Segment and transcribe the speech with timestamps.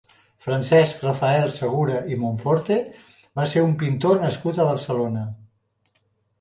[0.43, 2.79] Francesc Rafael Segura i Monforte
[3.43, 5.31] va ser un pintor nascut a Barcelona.